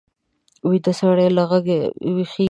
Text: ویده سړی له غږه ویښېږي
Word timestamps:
ویده 0.67 0.93
سړی 0.99 1.27
له 1.37 1.43
غږه 1.49 1.79
ویښېږي 2.15 2.39